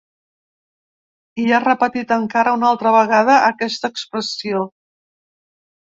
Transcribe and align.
I 1.43 1.45
ha 1.51 1.59
repetit 1.67 2.15
encara 2.17 2.55
una 2.59 2.69
altra 2.73 2.97
vegada 2.99 3.39
aquesta 3.53 3.95
expressió. 3.97 4.69